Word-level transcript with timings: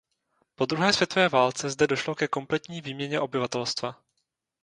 Po 0.55 0.65
druhé 0.65 0.93
světové 0.93 1.29
válce 1.29 1.69
zde 1.69 1.87
došlo 1.87 2.15
ke 2.15 2.27
kompletní 2.27 2.81
výměně 2.81 3.19
obyvatelstva. 3.19 4.01